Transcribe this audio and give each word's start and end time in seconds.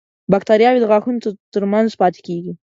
باکتریاوې 0.31 0.79
د 0.81 0.85
غاښونو 0.91 1.19
تر 1.53 1.63
منځ 1.73 1.89
پاتې 2.01 2.19
کېږي. 2.27 2.51